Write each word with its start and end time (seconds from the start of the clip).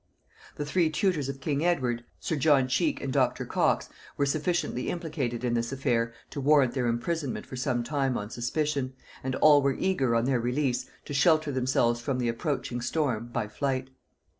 The 0.55 0.65
three 0.65 0.89
tutors 0.89 1.29
of 1.29 1.39
king 1.39 1.63
Edward, 1.63 2.03
sir 2.19 2.33
Anthony 2.33 2.39
Cook, 2.39 2.41
sir 2.41 2.41
John 2.41 2.67
Cheke 2.67 3.01
and 3.03 3.13
Dr. 3.13 3.45
Cox, 3.45 3.87
were 4.17 4.25
sufficiently 4.25 4.89
implicated 4.89 5.43
in 5.43 5.53
this 5.53 5.71
affair 5.71 6.11
to 6.31 6.41
warrant 6.41 6.73
their 6.73 6.87
imprisonment 6.87 7.45
for 7.45 7.55
some 7.55 7.83
time 7.83 8.17
on 8.17 8.31
suspicion; 8.31 8.93
and 9.23 9.35
all 9.35 9.61
were 9.61 9.75
eager, 9.77 10.15
on 10.15 10.25
their 10.25 10.39
release, 10.39 10.89
to 11.05 11.13
shelter 11.13 11.51
themselves 11.51 12.01
from 12.01 12.17
the 12.17 12.29
approaching 12.29 12.81
storm 12.81 13.27
by 13.27 13.47
flight. 13.47 13.91